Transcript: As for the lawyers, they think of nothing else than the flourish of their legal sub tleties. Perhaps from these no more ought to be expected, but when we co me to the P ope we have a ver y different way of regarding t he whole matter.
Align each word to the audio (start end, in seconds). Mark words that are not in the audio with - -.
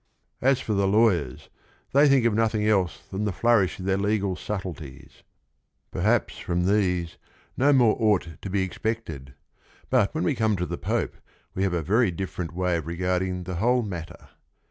As 0.41 0.59
for 0.59 0.73
the 0.73 0.87
lawyers, 0.87 1.47
they 1.93 2.09
think 2.09 2.25
of 2.25 2.33
nothing 2.33 2.65
else 2.67 3.03
than 3.11 3.23
the 3.23 3.31
flourish 3.31 3.77
of 3.77 3.85
their 3.85 3.99
legal 3.99 4.35
sub 4.35 4.63
tleties. 4.63 5.21
Perhaps 5.91 6.39
from 6.39 6.65
these 6.65 7.17
no 7.55 7.71
more 7.71 7.95
ought 7.99 8.41
to 8.41 8.49
be 8.49 8.63
expected, 8.63 9.35
but 9.91 10.15
when 10.15 10.23
we 10.23 10.33
co 10.33 10.47
me 10.47 10.55
to 10.55 10.65
the 10.65 10.79
P 10.79 10.91
ope 10.91 11.17
we 11.53 11.61
have 11.61 11.73
a 11.73 11.83
ver 11.83 12.03
y 12.05 12.09
different 12.09 12.51
way 12.51 12.77
of 12.77 12.87
regarding 12.87 13.43
t 13.43 13.51
he 13.51 13.57
whole 13.59 13.83
matter. 13.83 14.29